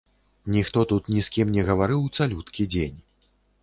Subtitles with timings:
[0.55, 3.01] Ніхто тут ні з кім не гаварыў цалюткі дзень.